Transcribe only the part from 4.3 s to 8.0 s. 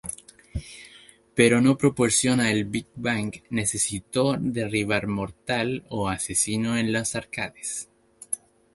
derribar Mortal o Asesino en las arcades.